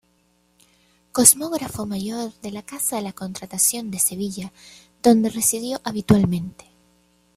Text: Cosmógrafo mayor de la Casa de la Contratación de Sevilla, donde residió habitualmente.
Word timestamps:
Cosmógrafo 1.11 1.85
mayor 1.85 2.33
de 2.41 2.49
la 2.49 2.63
Casa 2.63 2.95
de 2.95 3.03
la 3.03 3.13
Contratación 3.13 3.91
de 3.91 3.99
Sevilla, 3.99 4.51
donde 5.03 5.29
residió 5.29 5.79
habitualmente. 5.83 6.65